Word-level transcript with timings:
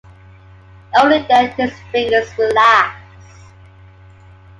Only 0.97 1.19
then 1.29 1.55
did 1.55 1.69
his 1.69 1.79
fingers 1.91 2.35
relax. 2.35 2.95